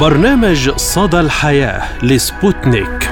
[0.00, 3.10] برنامج صدى الحياة لسبوتنيك.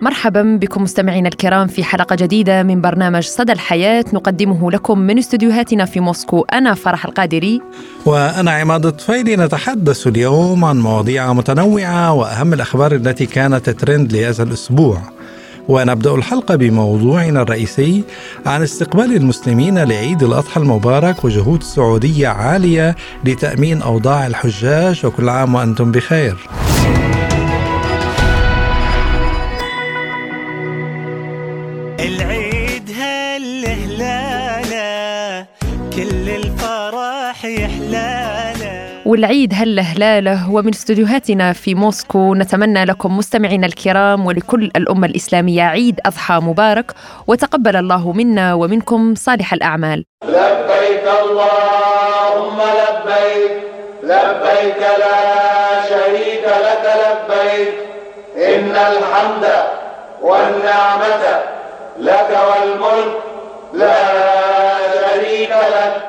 [0.00, 4.04] مرحبا بكم مستمعينا الكرام في حلقة جديدة من برنامج صدى الحياة.
[4.12, 7.60] نقدمه لكم من استديوهاتنا في موسكو أنا فرح القادري.
[8.06, 9.36] وأنا عماد الطفيلي.
[9.36, 15.15] نتحدث اليوم عن مواضيع متنوعة وأهم الأخبار التي كانت ترند لهذا الأسبوع.
[15.68, 18.04] ونبدأ الحلقة بموضوعنا الرئيسي
[18.46, 25.92] عن استقبال المسلمين لعيد الأضحى المبارك وجهود السعودية عالية لتأمين أوضاع الحجاج وكل عام وأنتم
[25.92, 26.36] بخير.
[32.00, 32.35] العيد
[39.06, 46.00] والعيد هلا هلاله ومن استديوهاتنا في موسكو نتمنى لكم مستمعينا الكرام ولكل الأمة الإسلامية عيد
[46.06, 46.92] أضحى مبارك
[47.26, 50.04] وتقبل الله منا ومنكم صالح الأعمال.
[50.24, 53.52] لبيك اللهم لبيك
[54.02, 55.18] لبيك لا
[55.88, 57.74] شريك لك لبيك.
[58.36, 59.44] إن الحمد
[60.22, 61.24] والنعمة
[62.00, 63.14] لك والملك
[63.74, 63.96] لا
[64.94, 66.02] شريك لك.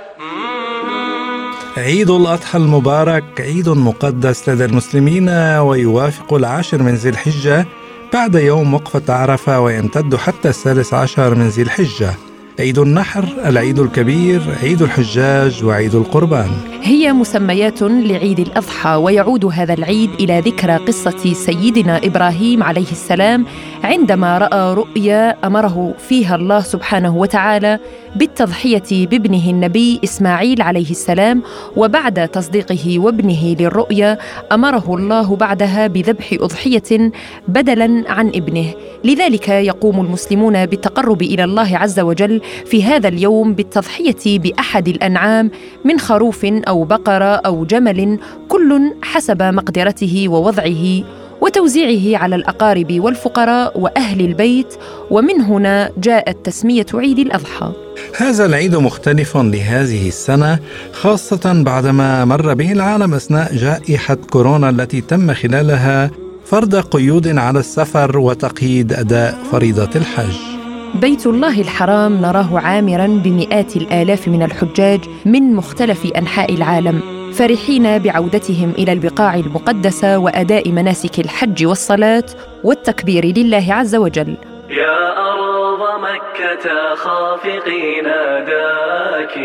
[1.77, 7.67] عيد الأضحى المبارك عيد مقدس لدى المسلمين ويوافق العاشر من ذي الحجة
[8.13, 12.13] بعد يوم وقفة عرفة ويمتد حتى الثالث عشر من ذي الحجة.
[12.59, 16.49] عيد النحر العيد الكبير عيد الحجاج وعيد القربان.
[16.83, 23.45] هي مسميات لعيد الأضحى ويعود هذا العيد إلى ذكرى قصة سيدنا إبراهيم عليه السلام
[23.83, 27.79] عندما رأى رؤيا أمره فيها الله سبحانه وتعالى
[28.15, 31.43] بالتضحية بابنه النبي إسماعيل عليه السلام
[31.75, 34.17] وبعد تصديقه وابنه للرؤيا
[34.51, 37.11] أمره الله بعدها بذبح أضحية
[37.47, 38.73] بدلا عن ابنه.
[39.03, 45.51] لذلك يقوم المسلمون بالتقرب إلى الله عز وجل في هذا اليوم بالتضحية بأحد الأنعام
[45.85, 51.03] من خروف أو بقرة أو جمل كل حسب مقدرته ووضعه
[51.41, 54.73] وتوزيعه على الأقارب والفقراء وأهل البيت.
[55.11, 57.71] ومن هنا جاءت تسمية عيد الأضحى.
[58.17, 60.59] هذا العيد مختلف لهذه السنة
[60.93, 66.11] خاصة بعدما مر به العالم أثناء جائحة كورونا التي تم خلالها
[66.45, 70.56] فرض قيود على السفر وتقييد أداء فريضة الحج.
[70.95, 77.01] بيت الله الحرام نراه عامرا بمئات الآلاف من الحجاج من مختلف أنحاء العالم
[77.33, 82.23] فرحين بعودتهم إلى البقاع المقدسه وأداء مناسك الحج والصلاة
[82.63, 84.37] والتكبير لله عز وجل.
[84.69, 89.37] يا أرض مكة خافقي ناداك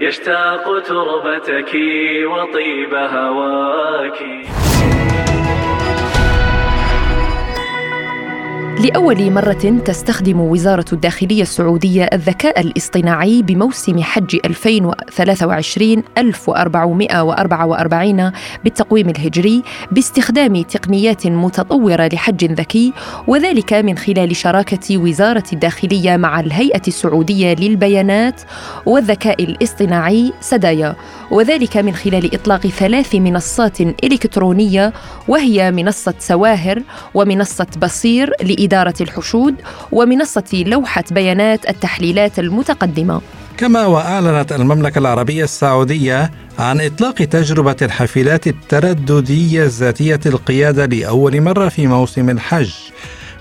[0.00, 1.74] يشتاق تربتك
[2.32, 4.18] وطيب هواك.
[8.84, 18.32] لأول مرة تستخدم وزارة الداخلية السعودية الذكاء الاصطناعي بموسم حج 2023 1444
[18.64, 22.92] بالتقويم الهجري باستخدام تقنيات متطورة لحج ذكي
[23.26, 28.40] وذلك من خلال شراكة وزارة الداخلية مع الهيئة السعودية للبيانات
[28.86, 30.96] والذكاء الاصطناعي سدايا.
[31.30, 34.92] وذلك من خلال إطلاق ثلاث منصات إلكترونية
[35.28, 36.82] وهي منصة سواهر
[37.14, 39.54] ومنصة بصير لإدارة الحشود
[39.92, 43.20] ومنصة لوحة بيانات التحليلات المتقدمة.
[43.56, 51.86] كما وأعلنت المملكة العربية السعودية عن إطلاق تجربة الحافلات الترددية ذاتية القيادة لأول مرة في
[51.86, 52.72] موسم الحج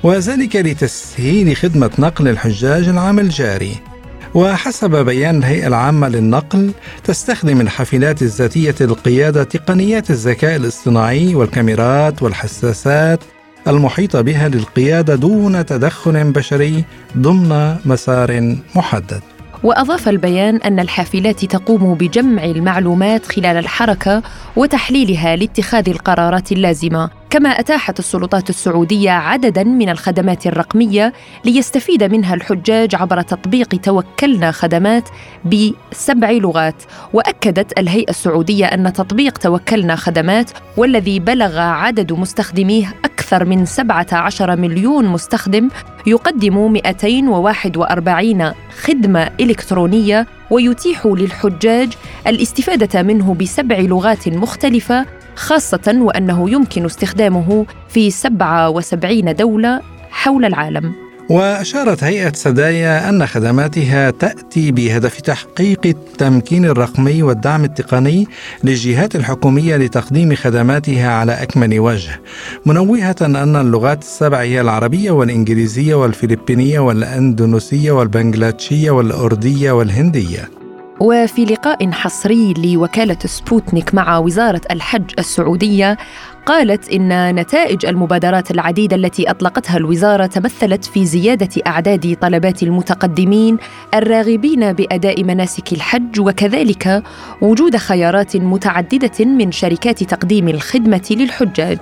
[0.04, 3.89] وذلك لتسهيل خدمة نقل الحجاج العام الجاري.
[4.36, 6.72] وحسب بيان الهيئة العامة للنقل
[7.04, 13.20] تستخدم الحافلات الذاتية القيادة تقنيات الذكاء الاصطناعي والكاميرات والحساسات
[13.68, 16.84] المحيطة بها للقيادة دون تدخل بشري
[17.18, 19.22] ضمن مسار محدد.
[19.64, 24.24] وأضاف البيان أن الحافلات تقوم بجمع المعلومات خلال الحركة
[24.56, 27.19] وتحليلها لاتخاذ القرارات اللازمة.
[27.30, 31.14] كما أتاحت السلطات السعودية عددا من الخدمات الرقمية
[31.46, 35.10] ليستفيد منها الحجاج عبر تطبيق توكلنا خدمات
[35.46, 36.84] بسبع لغات.
[37.14, 45.06] وأكدت الهيئة السعودية أن تطبيق توكلنا خدمات والذي بلغ عدد مستخدميه أكثر من 17 مليون
[45.06, 45.70] مستخدم
[46.08, 51.94] يقدم 241 خدمة إلكترونية ويتيح للحجاج
[52.28, 59.82] الاستفادة منه بسبع لغات مختلفة خاصة وأنه يمكن استخدامه في 77 دولة
[60.12, 60.94] حول العالم.
[61.30, 68.28] وأشارت هيئة سدايا أن خدماتها تأتي بهدف تحقيق التمكين الرقمي والدعم التقني
[68.64, 72.22] للجهات الحكومية لتقديم خدماتها على أكمل وجه
[72.66, 80.59] منوهة أن اللغات السبع هي العربية والإنجليزية والفلبينية والأندونيسية والبنغلاديشية والأردية والهندية.
[81.00, 85.98] وفي لقاء حصري لوكالة سبوتنيك مع وزارة الحج السعودية
[86.46, 93.58] قالت إن نتائج المبادرات العديدة التي أطلقتها الوزارة تمثلت في زيادة أعداد طلبات المتقدمين
[93.94, 97.04] الراغبين بأداء مناسك الحج وكذلك
[97.42, 101.80] وجود خيارات متعددة من شركات تقديم الخدمة للحجاج.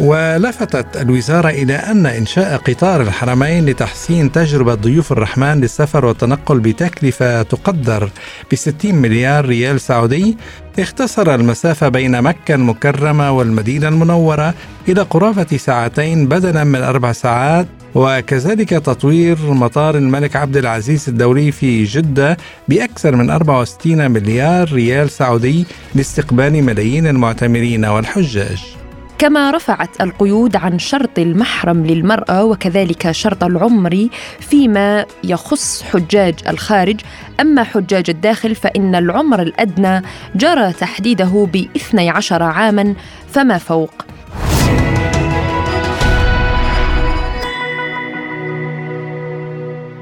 [0.00, 8.10] ولفتت الوزارة إلى أن إنشاء قطار الحرمين لتحسين تجربة ضيوف الرحمن للسفر والتنقل بتكلفة تقدر
[8.52, 10.36] ب 60 مليار ريال سعودي
[10.78, 14.54] اختصر المسافة بين مكة المكرمة والمدينة المنورة
[14.88, 21.84] إلى قرابة ساعتين بدلا من أربع ساعات وكذلك تطوير مطار الملك عبد العزيز الدولي في
[21.84, 22.36] جدة
[22.68, 28.76] بأكثر من 64 مليار ريال سعودي لاستقبال ملايين المعتمرين والحجاج.
[29.18, 34.08] كما رفعت القيود عن شرط المحرم للمرأة وكذلك شرط العمر
[34.40, 37.00] فيما يخص حجاج الخارج.
[37.40, 40.02] أما حجاج الداخل فإن العمر الأدنى
[40.34, 42.94] جرى تحديده ب 12 عاما
[43.32, 44.05] فما فوق.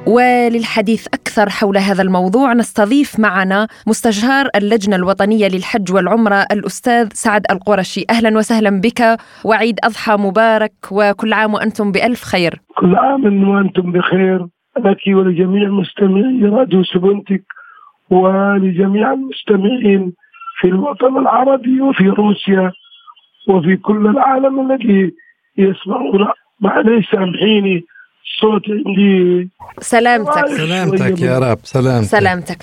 [0.06, 8.04] وللحديث أكثر حول هذا الموضوع نستضيف معنا مستشار اللجنة الوطنية للحج والعمرة الأستاذ سعد القرشي.
[8.10, 9.16] أهلا وسهلا بك.
[9.44, 10.72] وعيد أضحى مبارك.
[10.90, 12.60] وكل عام وأنتم بألف خير.
[12.76, 14.46] كل عام وأنتم بخير.
[14.78, 17.44] لك ولجميع مستمعي راديو سبونتك
[18.10, 20.12] ولجميع المستمعين
[20.60, 22.72] في الوطن العربي وفي روسيا
[23.48, 25.12] وفي كل العالم الذي
[25.58, 26.28] يسمعون.
[26.60, 27.84] معليش سامحيني.
[28.40, 29.50] صوت عندي
[29.80, 30.46] سلامتك.
[30.46, 32.08] سلامتك يا رب سلامتك.
[32.08, 32.58] سلامتك.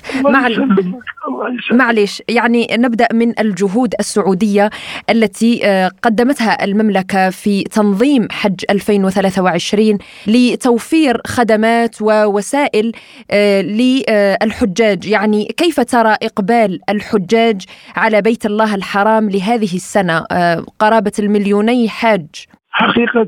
[1.72, 4.70] معلش يعني نبدأ من الجهود السعودية
[5.10, 12.92] التي آه، قدمتها المملكة في تنظيم حج 2023 لتوفير خدمات ووسائل
[13.30, 15.06] آه، للحجاج.
[15.06, 17.62] يعني كيف ترى إقبال الحجاج
[17.96, 22.26] على بيت الله الحرام لهذه السنة آه، قرابة المليوني حاج؟
[22.70, 23.22] حقيقة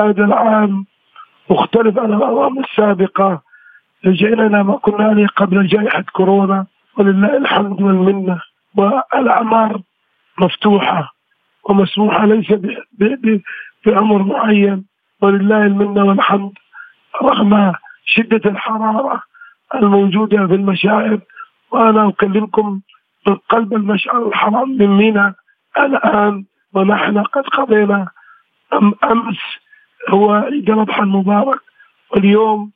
[0.00, 0.91] هذا العام
[1.52, 3.42] مختلف عن الأعوام السابقة.
[4.06, 6.66] رجعنا ما كنا عليه قبل جائحة كورونا
[6.96, 8.40] ولله الحمد والمنة
[8.76, 9.80] والأعمار
[10.38, 11.12] مفتوحة
[11.68, 12.52] ومسموحة ليس
[13.86, 14.84] بعمر معين.
[15.22, 16.52] ولله المنة والحمد.
[17.22, 17.72] رغم
[18.04, 19.22] شدة الحرارة
[19.74, 21.18] الموجودة في المشاعر
[21.70, 22.80] وأنا أكلمكم
[23.26, 25.34] من قلب المشعر الحرام من مينا
[25.78, 26.44] الآن
[26.74, 28.08] ونحن قد قضينا
[28.72, 29.38] أم أمس
[30.08, 31.60] هو عيد الأضحى المبارك
[32.10, 32.70] واليوم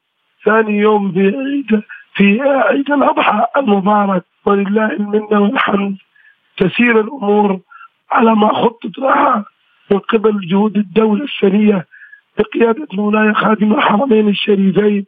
[0.44, 1.82] ثاني يوم في عيد
[2.14, 4.24] في عيد الأضحى المبارك.
[4.44, 5.96] ولله المنة والحمد.
[6.56, 7.60] تسير الأمور
[8.10, 9.44] على ما خطط لها
[9.90, 11.86] من قبل جهود الدولة السريه
[12.38, 15.06] بقيادة مولاي خادم الحرمين الشريفين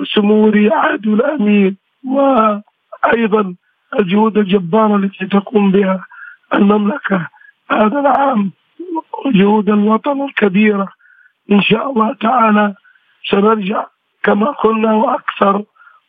[0.00, 1.74] وسمو عهد الامير
[2.04, 3.54] وأيضا
[3.98, 6.04] الجهود الجبارة التي تقوم بها
[6.54, 7.28] المملكة
[7.70, 8.50] هذا العام
[9.26, 10.88] وجهود الوطن الكبيرة.
[11.50, 12.74] إن شاء الله تعالى
[13.30, 13.86] سنرجع
[14.22, 15.64] كما كنا وأكثر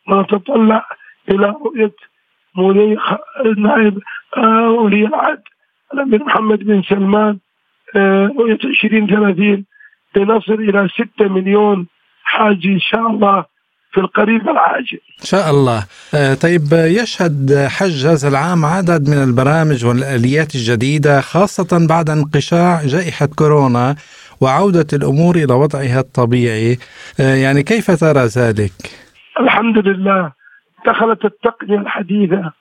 [0.08, 0.86] ونتطلع
[1.30, 1.94] إلى رؤية
[2.56, 2.96] مولي
[3.58, 3.98] نائب
[4.36, 5.42] آه، ولي العهد
[5.94, 7.38] الأمير محمد بن سلمان
[7.96, 9.64] آه، رؤية 2030
[10.16, 10.88] لنصل إلى
[11.18, 11.86] 6 مليون
[12.24, 13.44] حاج إن شاء الله
[13.92, 15.00] في القريب العاجل.
[15.20, 15.84] إن شاء الله.
[16.14, 23.26] آه، طيب يشهد حج هذا العام عدد من البرامج والآليات الجديدة خاصة بعد انقشاع جائحة
[23.26, 23.96] كورونا.
[24.44, 26.78] وعودة الأمور إلى وضعها الطبيعي
[27.20, 28.72] آه، يعني كيف ترى ذلك؟
[29.40, 30.32] الحمد لله
[30.86, 32.52] دخلت التقنية الحديثة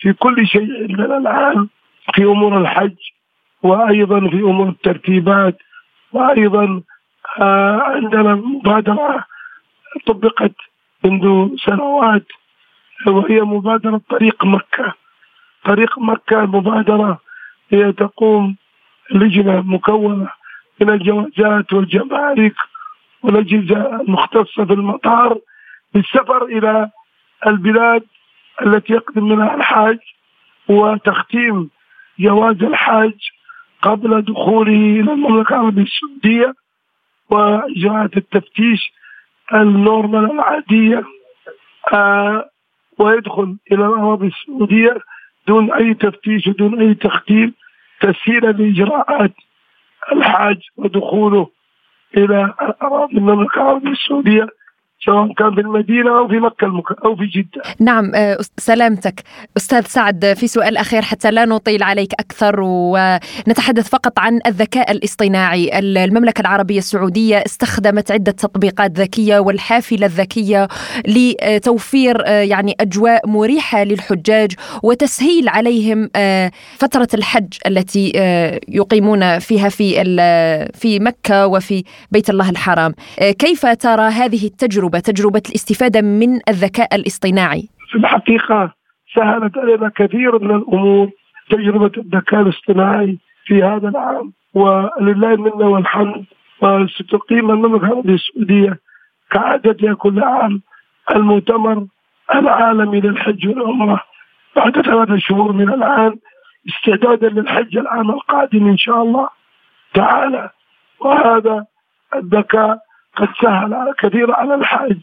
[0.00, 1.68] في كل شيء الآن
[2.14, 2.96] في أمور الحج
[3.62, 5.56] وأيضا في أمور الترتيبات
[6.12, 6.82] وأيضا
[7.40, 9.24] آه، عندنا مبادرة
[10.06, 10.54] طبقت
[11.04, 12.26] منذ سنوات
[13.06, 14.94] وهي مبادرة طريق مكة
[15.64, 17.18] طريق مكة مبادرة
[17.70, 18.56] هي تقوم
[19.10, 20.37] لجنة مكونة
[20.80, 22.54] من الجوازات والجمارك
[23.22, 25.38] والأجهزة المختصة في المطار
[25.94, 26.90] للسفر إلى
[27.46, 28.02] البلاد
[28.66, 29.98] التي يقدم منها الحاج
[30.68, 31.70] وتختيم
[32.18, 33.14] جواز الحاج
[33.82, 36.54] قبل دخوله إلى المملكة العربية السعودية
[37.30, 38.92] وإجراءات التفتيش
[39.54, 41.02] النورمال العادية
[41.92, 42.50] آه
[42.98, 44.96] ويدخل إلى الأراضي السعودية
[45.48, 47.54] دون أي تفتيش ودون أي تختيم
[48.00, 49.32] تسهيلا لإجراءات
[50.12, 51.48] الحاج ودخوله
[52.16, 54.46] إلى أراضي المملكة العربية السعودية.
[55.04, 56.84] سواء كان في المدينة أو في مكة المك...
[57.04, 57.62] أو في جدة.
[57.80, 59.22] نعم آه، سلامتك.
[59.56, 65.78] أستاذ سعد في سؤال أخير حتى لا نطيل عليك أكثر ونتحدث فقط عن الذكاء الاصطناعي.
[65.78, 70.68] المملكة العربية السعودية استخدمت عدة تطبيقات ذكية والحافلة الذكية
[71.06, 74.52] لتوفير آه، يعني أجواء مريحة للحجاج
[74.82, 78.12] وتسهيل عليهم آه، فترة الحج التي
[78.68, 79.88] يقيمون فيها في
[80.74, 82.94] في مكة وفي بيت الله الحرام.
[83.18, 87.68] كيف ترى هذه التجربة؟ تجربة تجربة الاستفادة من الذكاء الاصطناعي.
[87.90, 88.72] في الحقيقة
[89.14, 91.10] سهلت علينا كثير من الأمور
[91.50, 94.32] تجربة الذكاء الاصطناعي في هذا العام.
[94.54, 96.24] ولله المنة والحمد
[96.62, 98.80] وستقيم المملكة العربية السعودية
[99.30, 100.62] كعادتها كل عام
[101.14, 101.86] المؤتمر
[102.34, 104.00] العالمي للحج والعمرة.
[104.56, 106.16] بعد ثلاثة شهور من الآن
[106.68, 109.28] استعدادا للحج العام القادم إن شاء الله
[109.94, 110.50] تعالى.
[111.00, 111.64] وهذا
[112.14, 112.87] الذكاء
[113.18, 115.00] قد سهل على كثير على الحاج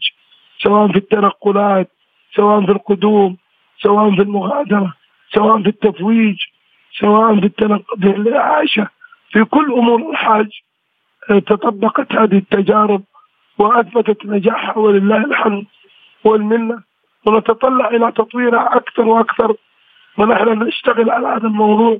[0.58, 1.90] سواء في التنقلات
[2.36, 3.36] سواء في القدوم
[3.82, 4.94] سواء في المغادرة
[5.34, 6.36] سواء في التفويج
[7.00, 7.48] سواء في
[8.00, 8.88] في الإعاشة
[9.32, 10.48] في كل أمور الحاج
[11.30, 13.02] آه، تطبقت هذه التجارب
[13.58, 15.66] وأثبتت نجاحها ولله الحمد
[16.24, 16.82] والمنة.
[17.26, 19.56] ونتطلع إلى تطويرها أكثر وأكثر
[20.18, 21.98] ونحن نشتغل على هذا الموضوع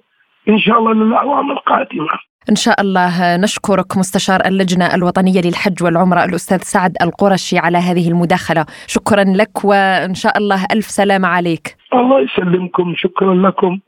[0.48, 2.08] إن شاء الله للأعوام القادمة.
[2.50, 8.66] إن شاء الله نشكرك مستشار اللجنة الوطنية للحج والعمرة الأستاذ سعد القرشي على هذه المداخلة.
[8.86, 11.76] شكرا لك وإن شاء الله ألف سلامة عليك.
[11.92, 12.94] الله يسلمكم.
[12.96, 13.78] شكرا لكم.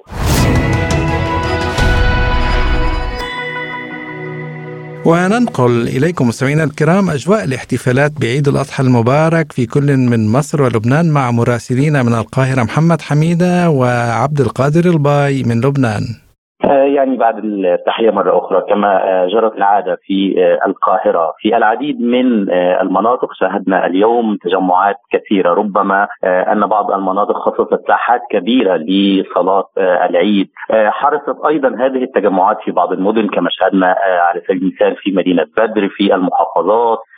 [5.04, 11.30] وننقل إليكم مستمعينا الكرام أجواء الاحتفالات بعيد الأضحى المبارك في كل من مصر ولبنان مع
[11.30, 16.27] مراسلين من القاهرة محمد حميدة وعبد القادر الباي من لبنان.
[16.64, 21.34] يعني بعد التحية مرة أخرى كما آه، جرت العادة في آه، القاهرة.
[21.38, 28.76] في العديد من المناطق شاهدنا اليوم تجمعات كثيرة ربما أن بعض المناطق خصصت ساحات كبيرة
[28.76, 30.50] لصلاة العيد.
[30.72, 35.88] حرصت أيضا هذه التجمعات في بعض المدن كما شاهدنا على سبيل المثال في مدينة بدر
[35.88, 36.98] في المحافظات.
[36.98, 37.17] آه،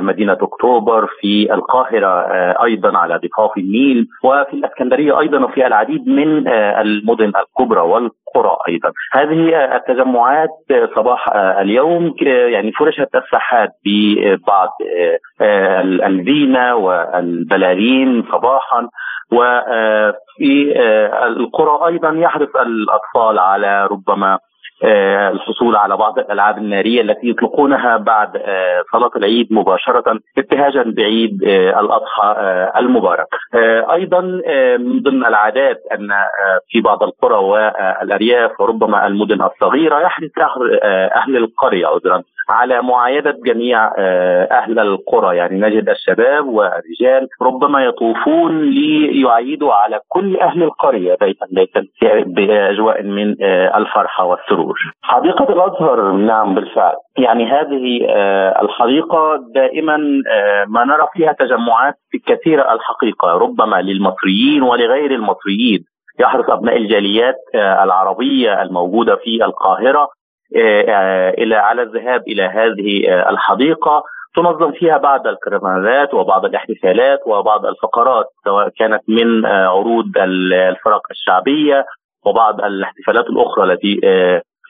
[0.00, 6.48] مدينة أكتوبر في القاهرة آه، أيضا على ضفاف النيل وفي الإسكندرية أيضا وفي العديد من
[6.48, 8.92] آه، المدن الكبرى والقرى أيضا.
[9.12, 10.50] هذه التجمعات
[10.96, 14.68] صباح اليوم يعني فرشت الساحات ببعض
[16.06, 18.88] الزينة والبلالين صباحا
[19.32, 20.72] وفي
[21.26, 24.38] القرى أيضا يحرص الأطفال على ربما آه،
[24.84, 31.80] الحصول على بعض الألعاب النارية التي يطلقونها بعد آه، صلاة العيد مباشرة ابتهاجا بعيد آه،
[31.80, 32.36] الأضحى
[32.76, 33.26] المبارك.
[33.92, 34.20] أيضا
[34.78, 36.08] من ضمن العادات أن
[36.68, 40.30] في بعض القرى والأرياف وربما المدن الصغيرة يحرص
[41.16, 43.90] أهل القرية عذرا على معايدة جميع
[44.50, 45.36] أهل القرى.
[45.36, 51.86] يعني نجد الشباب والرجال ربما يطوفون ليعيدوا على كل أهل القرية بيتا بيتا
[52.26, 53.36] بأجواء من
[53.74, 54.66] الفرحة والسرور.
[54.66, 56.94] الخروج حديقة الأزهر نعم بالفعل.
[57.18, 59.96] يعني هذه آه، الحديقة دائما
[60.32, 61.94] آه، ما نرى فيها تجمعات
[62.26, 65.84] كثيرة الحقيقة ربما للمصريين ولغير المصريين.
[66.20, 70.08] يحرص أبناء الجاليات آه، العربية الموجودة في القاهرة
[71.38, 74.02] إلى على الذهاب إلى هذه الحديقة.
[74.36, 81.86] تنظم فيها بعض الكرنفالات وبعض الاحتفالات وبعض الفقرات سواء كانت من عروض الفرق الشعبية
[82.24, 84.00] وبعض الاحتفالات الأخرى التي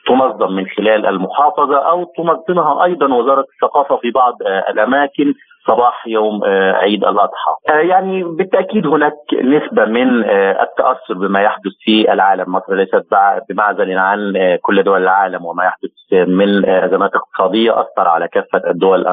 [0.07, 5.33] تنظم من خلال المحافظة أو تنظمها أيضا وزارة الثقافة في بعض آه، الأماكن
[5.67, 10.23] صباح يوم آه، عيد الأضحى آه، يعني بالتأكيد هناك نسبة من
[10.63, 12.51] التأثر بما يحدث في العالم.
[12.51, 13.05] مصر ليست
[13.49, 17.71] بمعزل عن كل دول العالم وما يحدث من أزمات اقتصادية.
[17.81, 19.07] أثر على كافة الدول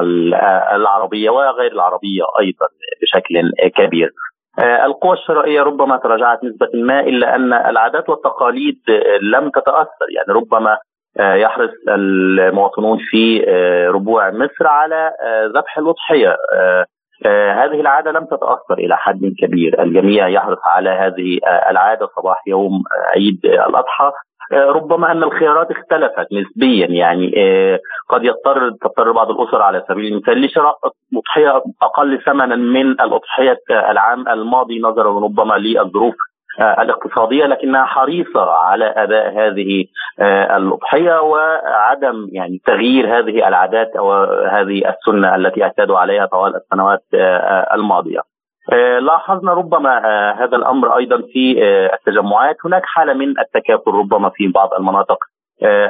[0.75, 2.65] العربية وغير العربية أيضا
[3.01, 4.09] بشكل كبير.
[4.59, 8.79] القوى الشرائية ربما تراجعت نسبة ما إلا أن العادات والتقاليد
[9.21, 10.07] لم تتأثر.
[10.15, 16.37] يعني ربما آه، يحرص المواطنون في آه، ربوع مصر على آه، ذبح الأضحية.
[17.25, 22.07] هذه العادة لم تتأثر إلى حد كبير، الجميع يحرص على هذه العادة.
[22.15, 22.83] صباح يوم
[23.15, 24.11] عيد الأضحى.
[24.53, 26.87] ربما أن الخيارات اختلفت نسبيا.
[26.87, 27.31] يعني
[28.09, 30.77] قد يضطر تضطر بعض الأسر على سبيل المثال لشراء
[31.17, 38.93] أضحية أقل ثمنا من الأضحية العام الماضي نظرا ربما للظروف آه، الاقتصادية لكنها حريصة على
[38.97, 39.85] أداء هذه
[40.19, 44.13] آه، الأضحية وعدم يعني تغيير هذه العادات أو
[44.47, 48.19] هذه السنة التي اعتادوا عليها طوال السنوات آه، الماضية.
[49.01, 49.99] لاحظنا ربما
[50.31, 55.17] هذا الأمر أيضا في التجمعات هناك حالة من التكافل ربما في بعض المناطق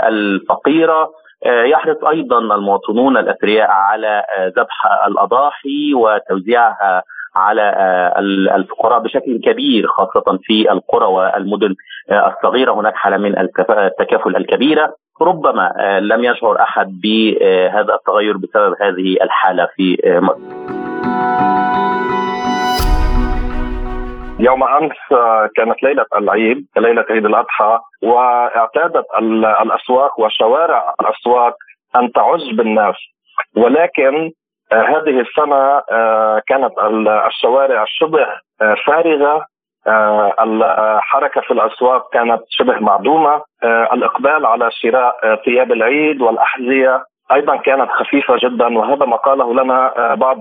[0.07, 1.11] الفقيرة
[1.45, 4.23] يحرص أيضا المواطنون الأثرياء على
[4.57, 7.03] ذبح الأضاحي وتوزيعها
[7.35, 7.73] على
[8.55, 11.75] الفقراء بشكل كبير خاصة في القرى والمدن
[12.11, 12.73] الصغيرة.
[12.73, 14.93] هناك حالة من التكافل الكبيرة.
[15.21, 20.75] ربما لم يشعر أحد بهذا التغير بسبب هذه الحالة في مصر.
[24.39, 29.05] يوم أمس آه، كانت ليلة العيد ليلة عيد الأضحى واعتادت
[29.61, 31.53] الأسواق وشوارع الأسواق
[31.95, 32.95] أن تعج بالناس.
[33.57, 34.31] ولكن آه،
[34.73, 36.71] هذه السنة آه، كانت
[37.27, 38.27] الشوارع شبه
[38.85, 39.45] فارغة.
[40.39, 43.41] الحركه في الأسواق كانت شبه معدومة.
[43.63, 50.37] الإقبال على شراء ثياب العيد والأحذية أيضا كانت خفيفة جدا وهذا ما قاله لنا بعض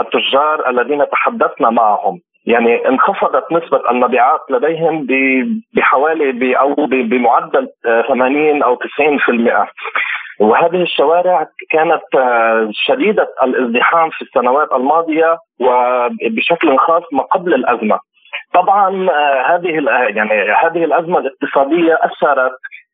[0.00, 2.20] التجار الذين تحدثنا معهم.
[2.46, 5.06] يعني انخفضت نسبة المبيعات لديهم
[5.74, 7.68] بحوالي أو بمعدل
[8.08, 9.68] 80 أو 90%
[10.40, 17.98] وهذه الشوارع كانت آه، شديدة الازدحام في السنوات الماضية وبشكل خاص ما قبل الأزمة.
[18.54, 19.68] طبعا آه، هذه
[20.16, 22.52] يعني هذه الأزمة الاقتصادية أثرت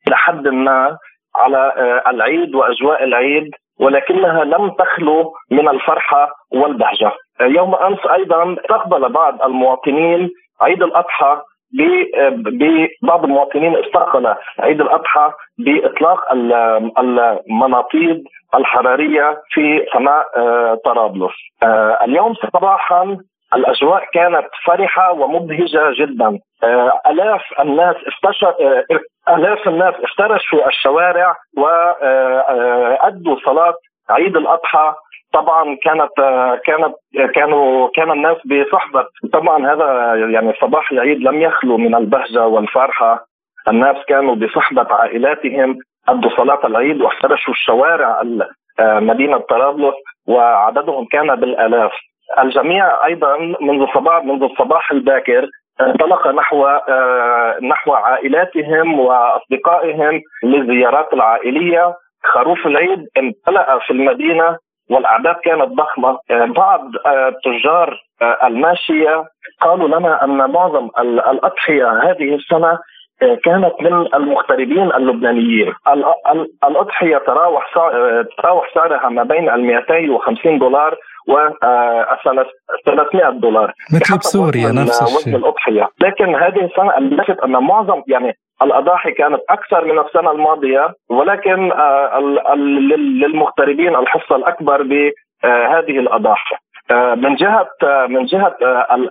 [0.08, 0.98] إلى حد ما
[1.36, 7.12] على آه، العيد وأجواء العيد ولكنها لم تخلو من الفرحة والبهجة.
[7.40, 10.30] يوم أمس أيضا استقبل بعض المواطنين
[10.60, 11.40] عيد الأضحى
[11.72, 16.32] ببعض المواطنين استقبل عيد الأضحى بإطلاق
[16.98, 18.24] المناطيد
[18.54, 21.32] الحرارية في سماء آه، طرابلس.
[21.62, 23.18] آه، اليوم صباحا
[23.54, 26.38] الأجواء كانت فرحة ومبهجة جدا.
[26.64, 28.54] آه، آلاف الناس افتشر
[29.28, 33.74] آلاف الناس افترشوا الشوارع وادوا صلاة
[34.10, 34.94] عيد الأضحى
[35.32, 36.10] طبعا كانت
[36.64, 36.94] كانت
[37.34, 39.04] كانوا كان الناس بصحبة.
[39.32, 43.26] طبعا هذا يعني صباح العيد لم يخلو من البهجة والفرحة.
[43.68, 45.78] الناس كانوا بصحبة عائلاتهم
[46.08, 48.22] أدوا صلاة العيد وافترشوا الشوارع
[48.80, 49.94] مدينة طرابلس
[50.28, 51.92] وعددهم كان بالآلاف.
[52.38, 55.48] الجميع أيضا منذ صباح منذ الصباح الباكر
[55.80, 56.68] انطلق نحو
[57.62, 61.94] نحو عائلاتهم وأصدقائهم للزيارات العائلية.
[62.24, 64.56] خروف العيد امتلأ في المدينة
[64.90, 66.18] والأعداد كانت ضخمة.
[66.30, 69.24] آه، بعض آه، تجار آه، الماشية
[69.60, 72.78] قالوا لنا أن معظم الأضحية هذه السنة
[73.44, 75.72] كانت من المغتربين اللبنانيين.
[76.64, 77.74] الأضحية تراوح
[78.38, 80.96] تراوح سعرها ما بين ال 250 دولار
[81.28, 81.34] و
[82.86, 83.72] 300 دولار.
[83.94, 85.36] مثل بسوريا نفس الشيء.
[85.36, 85.88] الأضحية.
[86.00, 92.18] لكن هذه السنة لفت أن معظم يعني الأضاحي كانت أكثر من السنة الماضية ولكن آه،
[92.54, 96.56] للمغتربين الحصة الأكبر بهذه الأضاحي
[96.90, 97.36] آه، من
[97.84, 98.56] آه، من جهة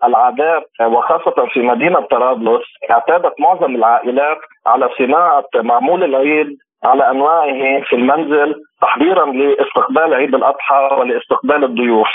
[0.04, 4.38] العادات وخاصة في مدينة طرابلس اعتادت معظم العائلات
[4.68, 6.48] على صناعة معمول العيد
[6.86, 12.08] على أنواعه في المنزل تحضيرا لاستقبال عيد الأضحى ولإستقبال الضيوف.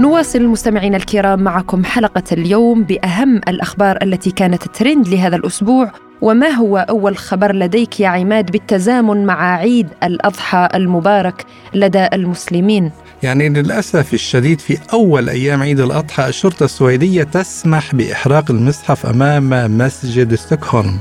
[0.00, 6.78] نواصل مستمعينا الكرام معكم حلقة اليوم بأهم الأخبار التي كانت ترند لهذا الأسبوع وما هو
[6.78, 12.90] أول خبر لديك يا عماد بالتزامن مع عيد الأضحى المبارك لدى المسلمين؟
[13.22, 20.34] يعني للأسف الشديد في أول أيام عيد الأضحى الشرطة السويدية تسمح بإحراق المصحف أمام مسجد
[20.34, 20.98] ستوكهولم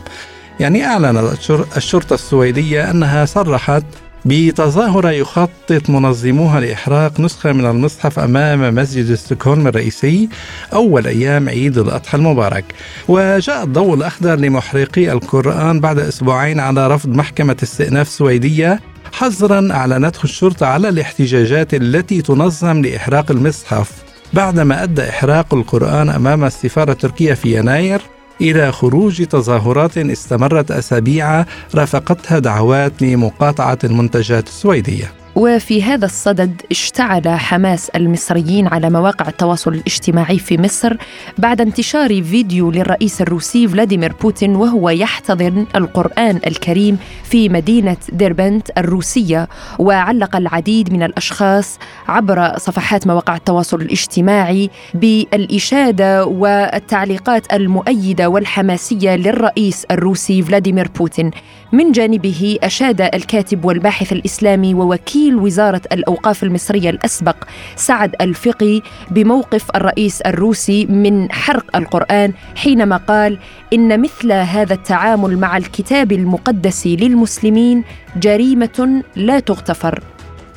[0.60, 3.86] يعني أعلنت الشرطة السويدية أنها صرحت
[4.25, 10.29] بتظاهرة يخطط منظموها لإحراق نسخة من المصحف أمام مسجد ستوكهولم الرئيسي
[10.73, 12.65] أول أيام عيد الأضحى المبارك.
[13.07, 18.79] وجاء الضوء الأخضر لمحرقي القرآن بعد أسبوعين على رفض محكمة استئناف سويدية
[19.13, 23.91] حظرا أعلنته الشرطة على الاحتجاجات التي تنظم لإحراق المصحف.
[24.33, 28.01] بعدما أدى إحراق القرآن أمام السفارة التركية في يناير
[28.41, 31.45] إلى خروج تظاهرات استمرت أسابيع
[31.76, 35.24] رافقتها دعوات لمقاطعة المنتجات السويدية.
[35.36, 40.98] وفي هذا الصدد اشتعل حماس المصريين على مواقع التواصل الاجتماعي في مصر
[41.38, 49.48] بعد انتشار فيديو للرئيس الروسي فلاديمير بوتين وهو يحتضن القرآن الكريم في مدينة ديربنت الروسية
[49.80, 60.41] وعلق العديد من الأشخاص عبر صفحات مواقع التواصل الاجتماعي بالإشادة والتعليقات المؤيدة والحماسية للرئيس الروسي
[60.41, 61.32] فلاديمير بوتين.
[61.71, 67.35] من جانبه أشاد الكاتب والباحث الإسلامي ووكيل وزارة الأوقاف المصرية الأسبق
[67.75, 73.38] سعد الفقي بموقف الرئيس الروسي من حرق القرآن حينما قال
[73.73, 77.83] إن مثل هذا التعامل مع الكتاب المقدس للمسلمين
[78.17, 80.03] جريمة لا تغتفر.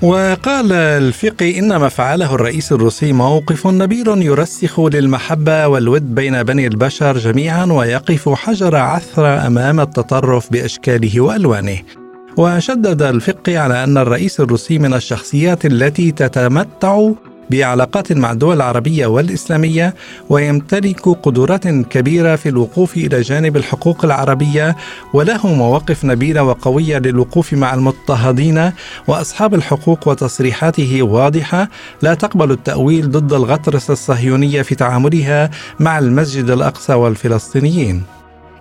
[0.02, 7.18] وقال الفقي إن ما فعله الرئيس الروسي موقف نبيل يرسخ للمحبة والود بين بني البشر
[7.18, 11.78] جميعا ويقف حجر عثرة أمام التطرف بأشكاله وألوانه.
[12.38, 17.10] وشدد الفقي على أن الرئيس الروسي من الشخصيات التي تتمتع
[17.50, 19.94] بعلاقات مع الدول العربية والإسلامية
[20.28, 24.76] ويمتلك قدرات كبيرة في الوقوف إلى جانب الحقوق العربية
[25.12, 28.72] وله مواقف نبيلة وقوية للوقوف مع المضطهدين
[29.06, 31.68] وأصحاب الحقوق وتصريحاته واضحة
[32.02, 38.17] لا تقبل التأويل ضد الغطرسة الصهيونية في تعاملها مع المسجد الأقصى والفلسطينيين.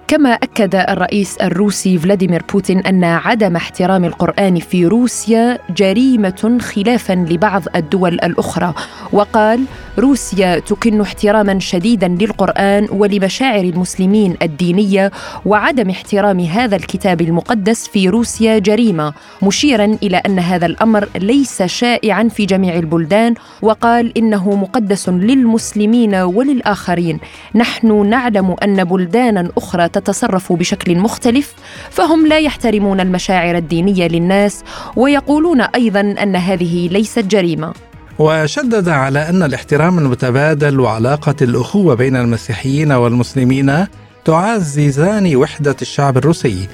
[0.07, 7.63] كما أكد الرئيس الروسي فلاديمير بوتين أن عدم احترام القرآن في روسيا جريمة خلافا لبعض
[7.75, 8.73] الدول الأخرى.
[9.13, 9.63] وقال
[9.99, 15.11] روسيا تكن احتراما شديدا للقرآن ولمشاعر المسلمين الدينية
[15.45, 19.13] وعدم احترام هذا الكتاب المقدس في روسيا جريمة.
[19.43, 27.19] مشيرا إلى أن هذا الأمر ليس شائعا في جميع البلدان وقال إنه مقدس للمسلمين وللآخرين.
[27.55, 31.53] نحن نعلم أن بلدانا أخرى تتصرف بشكل مختلف
[31.89, 34.63] فهم لا يحترمون المشاعر الدينية للناس
[34.95, 37.73] ويقولون أيضا أن هذه ليست جريمة.
[38.19, 43.86] وشدد على أن الاحترام المتبادل وعلاقة الأخوة بين المسيحيين والمسلمين
[44.25, 46.67] تعززان وحدة الشعب الروسي.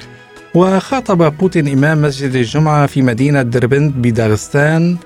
[0.55, 4.97] وخاطب بوتين إمام مسجد الجمعة في مدينة دربند بداغستان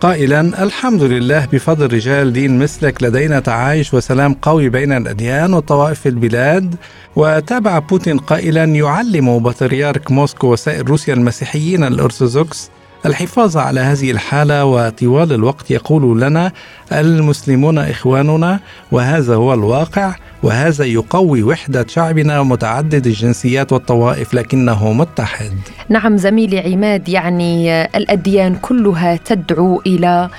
[0.00, 6.08] قائلا الحمد لله بفضل رجال دين مثلك لدينا تعايش وسلام قوي بين الأديان والطوائف في
[6.08, 6.74] البلاد.
[7.16, 12.70] وتابع بوتين قائلا يعلم بطريرك موسكو وسائر روسيا المسيحيين الأرثوذكس
[13.06, 16.52] الحفاظ على هذه الحالة وطوال الوقت يقول لنا
[16.92, 18.60] المسلمون إخواننا
[18.92, 25.52] وهذا هو الواقع وهذا يقوي وحدة شعبنا متعدد الجنسيات والطوائف لكنه متحد.
[25.88, 30.30] نعم زميلي عماد يعني الأديان كلها تدعو إلى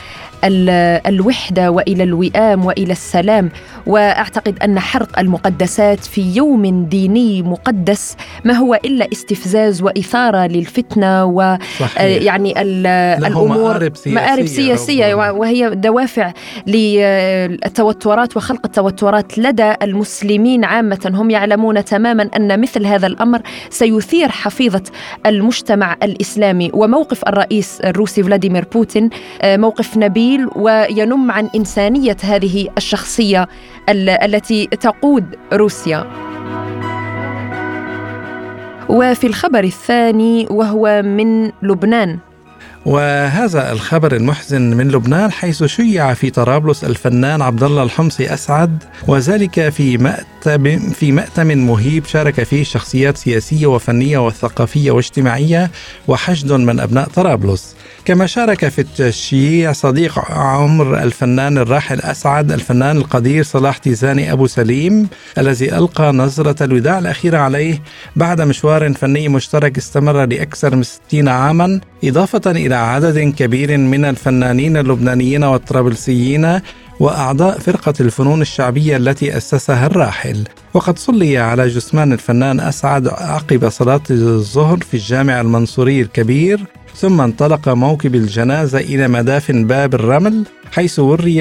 [0.43, 3.49] الوحدة وإلى الوئام وإلى السلام.
[3.85, 12.61] وأعتقد أن حرق المقدسات في يوم ديني مقدس ما هو إلا استفزاز وإثارة للفتنة ويعني
[12.61, 16.31] الأمور مآرب سياسية, مآرب سياسية وهي دوافع
[16.67, 21.11] للتوترات وخلق التوترات لدى المسلمين عامة.
[21.13, 24.83] هم يعلمون تماما أن مثل هذا الأمر سيثير حفيظة
[25.25, 26.71] المجتمع الإسلامي.
[26.73, 29.09] وموقف الرئيس الروسي فلاديمير بوتين
[29.43, 33.47] موقف نبيل جميل وينم عن إنسانية هذه الشخصية
[33.89, 36.07] التي تقود روسيا.
[38.89, 42.19] وفي الخبر الثاني وهو من لبنان.
[42.85, 49.69] وهذا الخبر المحزن من لبنان حيث شيع في طرابلس الفنان عبد الله الحمصي أسعد وذلك
[49.69, 55.71] في مأتم في مأتم مهيب شارك فيه شخصيات سياسية وفنية وثقافية واجتماعية
[56.07, 57.75] وحشد من أبناء طرابلس.
[58.07, 65.07] كما شارك في التشييع صديق عمر الفنان الراحل أسعد الفنان القدير صلاح تيزاني أبو سليم
[65.37, 67.81] الذي ألقى نظرة الوداع الأخيرة عليه
[68.15, 74.77] بعد مشوار فني مشترك استمر لأكثر من 60 عاما إضافة إلى عدد كبير من الفنانين
[74.77, 76.59] اللبنانيين والطرابلسيين
[76.99, 80.43] وأعضاء فرقة الفنون الشعبية التي أسسها الراحل.
[80.73, 86.59] وقد صلي على جثمان الفنان أسعد عقب صلاة الظهر في الجامع المنصوري الكبير
[86.95, 91.35] ثم انطلق موكب الجنازة إلى مدافن باب الرمل حيث وري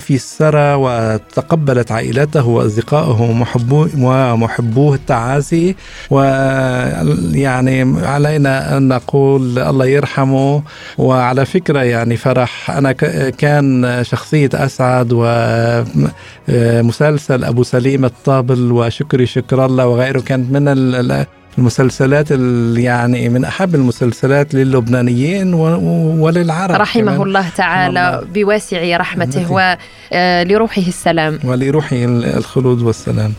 [0.00, 5.74] في السرى وتقبلت عائلته وأصدقائه ومحبوه, التعازي.
[6.10, 10.62] ويعني علينا أن نقول الله يرحمه.
[10.98, 12.92] وعلى فكرة يعني فرح أنا
[13.30, 15.08] كان شخصية أسعد
[16.48, 20.68] ومسلسل أبو سليم الطابل وشكري شكر الله وغيره كانت من
[21.58, 22.30] المسلسلات
[22.76, 27.22] يعني من أحب المسلسلات للبنانيين وللعرب رحمه كمان.
[27.22, 28.26] الله تعالى الله.
[28.34, 31.96] بواسع رحمته ولروحه السلام ولروحه
[32.36, 33.32] الخلود والسلام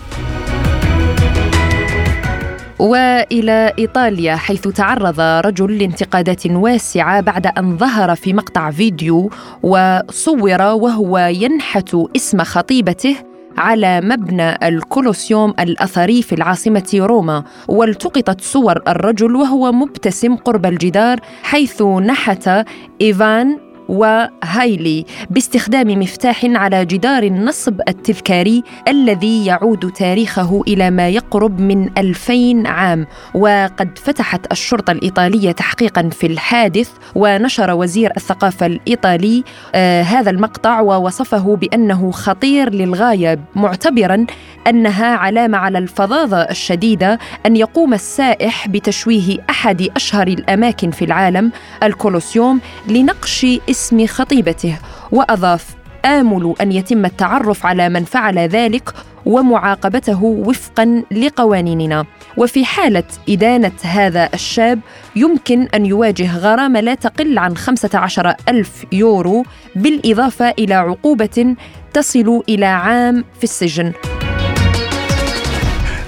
[2.80, 9.32] وإلى إيطاليا حيث تعرض رجل لانتقادات واسعة بعد أن ظهر في مقطع فيديو
[9.64, 13.16] وصور وهو ينحت اسم خطيبته
[13.58, 21.82] على مبنى الكولوسيوم الأثري في العاصمة روما والتقطت صور الرجل وهو مبتسم قرب الجدار حيث
[21.82, 22.50] نحت
[23.02, 31.90] إيفان وهايلي باستخدام مفتاح على جدار النصب التذكاري الذي يعود تاريخه إلى ما يقرب من
[31.98, 33.08] 2000 عام.
[33.34, 39.44] وقد فتحت الشرطة الإيطالية تحقيقا في الحادث ونشر وزير الثقافة الإيطالي
[39.76, 44.26] آه هذا المقطع ووصفه بأنه خطير للغاية معتبرا
[44.68, 51.52] أنها علامة على الفظاظة الشديدة أن يقوم السائح بتشويه أحد أشهر الأماكن في العالم
[51.84, 53.46] الكولوسيوم لنقش
[53.78, 54.78] اسم خطيبته
[55.12, 55.66] وأضاف
[56.06, 58.90] آمل أن يتم التعرف على من فعل ذلك
[59.26, 62.06] ومعاقبته وفقا لقوانيننا.
[62.38, 64.80] وفي حالة إدانة هذا الشاب
[65.16, 71.56] يمكن أن يواجه غرامة لا تقل عن 15 ألف يورو بالإضافة إلى عقوبة
[71.94, 73.92] تصل إلى عام في السجن.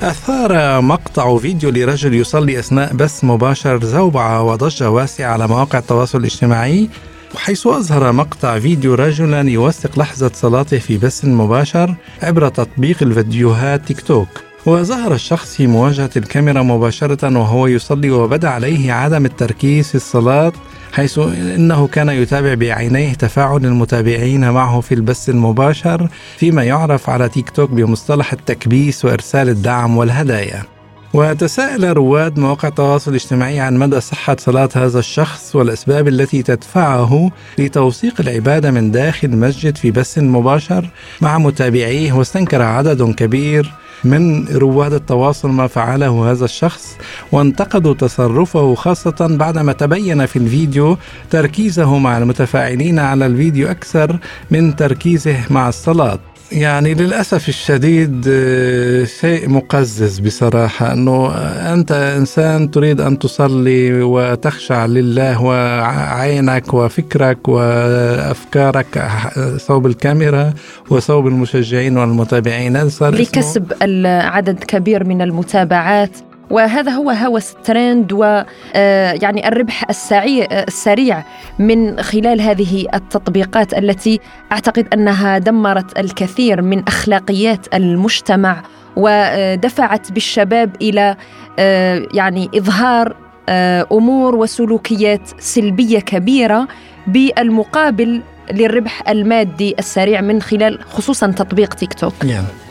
[0.02, 6.90] أثار مقطع فيديو لرجل يصلي أثناء بث مباشر زوبعة وضجة واسعة على مواقع التواصل الاجتماعي.
[7.36, 14.02] حيث أظهر مقطع فيديو رجلا يوثق لحظة صلاته في بث مباشر عبر تطبيق الفيديوهات تيك
[14.02, 14.28] توك
[14.66, 20.54] وظهر الشخص في مواجهة الكاميرا مباشرة وهو يصلي وبدأ عليه عدم التركيز في الصلاة
[20.94, 27.50] حيث إنه كان يتابع بعينيه تفاعل المتابعين معه في البث المباشر فيما يعرف على تيك
[27.50, 30.79] توك بمصطلح التكبيس وإرسال الدعم والهدايا.
[31.14, 38.22] وتساءل رواد مواقع التواصل الاجتماعي عن مدى صحة صلاة هذا الشخص والأسباب التي تدفعه لتوثيق
[38.22, 40.90] العبادة من داخل مسجد في بث مباشر
[41.22, 43.72] مع متابعيه واستنكر عدد كبير
[44.04, 46.98] من رواد التواصل ما فعله هذا الشخص
[47.32, 50.98] وانتقدوا تصرفه خاصة بعدما تبين في الفيديو
[51.30, 54.18] تركيزه مع المتفاعلين على الفيديو أكثر
[54.52, 56.20] من تركيزه مع الصلاة.
[56.52, 61.36] يعني للأسف الشديد آه، شيء مقزز بصراحة أنه
[61.74, 69.10] أنت إنسان تريد أن تصلي وتخشع لله وعينك وفكرك وأفكارك
[69.58, 70.54] صوب الكاميرا
[70.90, 72.90] وصوب المشجعين والمتابعين.
[73.02, 73.74] لكسب
[74.06, 76.29] عدد كبير من المتابعات.
[76.50, 81.24] وهذا هو هوس الترند ويعني آه، الربح السريع السريع
[81.60, 84.20] من خلال هذه التطبيقات التي
[84.52, 88.64] أعتقد أنها دمرت الكثير من أخلاقيات المجتمع
[88.96, 91.16] ودفعت بالشباب إلى
[91.60, 93.16] آه، يعني إظهار
[93.50, 96.68] آه، أمور وسلوكيات سلبية كبيرة
[97.08, 102.14] بالمقابل للربح المادي السريع من خلال خصوصا تطبيق تيك توك.
[102.24, 102.69] يعني.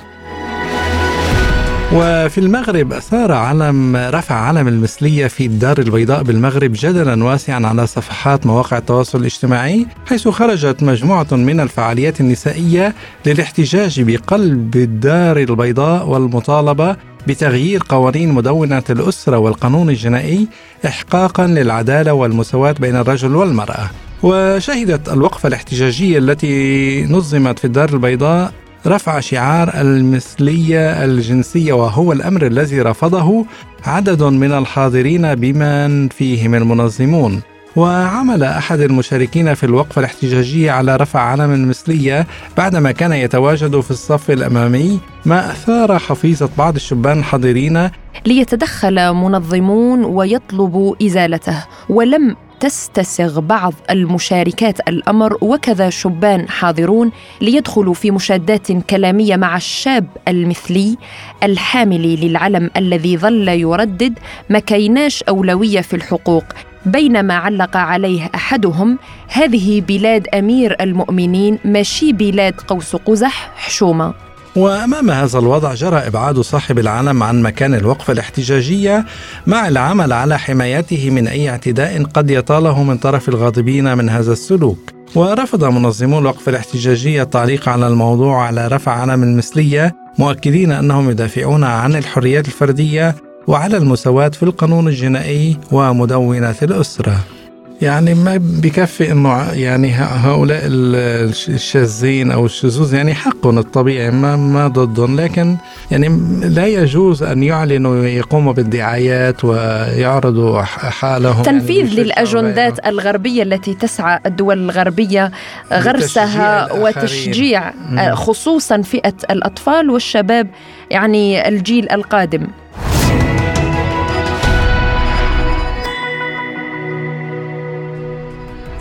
[1.92, 8.46] وفي المغرب أثار علم رفع علم المثلية في الدار البيضاء بالمغرب جدلا واسعا على صفحات
[8.46, 12.94] مواقع التواصل الاجتماعي حيث خرجت مجموعة من الفعاليات النسائية
[13.26, 16.96] للاحتجاج بقلب الدار البيضاء والمطالبة
[17.26, 20.48] بتغيير قوانين مدونة الأسرة والقانون الجنائي
[20.86, 23.90] إحقاقا للعدالة والمساواة بين الرجل والمرأة.
[24.22, 28.52] وشهدت الوقفة الاحتجاجية التي نظمت في الدار البيضاء
[28.86, 33.46] رفع شعار المثلية الجنسية وهو الأمر الذي رفضه
[33.84, 37.42] عدد من الحاضرين بمن فيهم المنظمون.
[37.76, 44.30] وعمل أحد المشاركين في الوقفة الاحتجاجية على رفع علم المثلية بعدما كان يتواجد في الصف
[44.30, 47.90] الأمامي ما أثار حفيظة بعض الشبان الحاضرين.
[48.26, 58.72] ليتدخل منظمون ويطلبوا إزالته ولم تستسغ بعض المشاركات الأمر وكذا شبان حاضرون ليدخلوا في مشادات
[58.72, 60.96] كلامية مع الشاب المثلي
[61.42, 64.18] الحامل للعلم الذي ظل يردد
[64.50, 66.44] ما كيناش أولوية في الحقوق.
[66.86, 74.27] بينما علق عليه أحدهم هذه بلاد أمير المؤمنين ماشي بلاد قوس قزح حشومة.
[74.58, 79.04] وأمام هذا الوضع جرى إبعاد صاحب العلم عن مكان الوقفة الاحتجاجية
[79.46, 84.78] مع العمل على حمايته من أي اعتداء قد يطاله من طرف الغاضبين من هذا السلوك.
[85.14, 91.96] ورفض منظمو الوقفة الاحتجاجية التعليق على الموضوع على رفع علم المثلية مؤكدين أنهم يدافعون عن
[91.96, 93.16] الحريات الفردية
[93.46, 97.37] وعلى المساواة في القانون الجنائي ومدونة الأسرة.
[97.82, 105.20] يعني ما بكفي إنه يعني هؤلاء الشاذين أو الشذوذ يعني حقهم الطبيعي ما ما ضدهم.
[105.20, 105.56] لكن
[105.90, 106.08] يعني
[106.42, 111.42] لا يجوز أن يعلنوا يقوموا بالدعايات ويعرضوا حالهم.
[111.42, 115.30] تنفيذ يعني للأجندات الغربية التي تسعى الدول الغربية
[115.72, 117.72] غرسها وتشجيع
[118.14, 120.46] خصوصا فئة الأطفال والشباب
[120.90, 122.46] يعني الجيل القادم.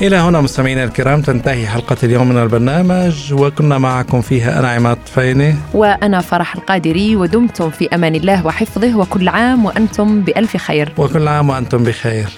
[0.02, 5.56] إلى هنا مستمعينا الكرام تنتهي حلقة اليوم من البرنامج وكنا معكم فيها أنا عماد فيني.
[5.74, 10.94] وأنا فرح القادري ودمتم في أمان الله وحفظه وكل عام وأنتم بألف خير.
[10.98, 12.30] وكل عام وأنتم بخير.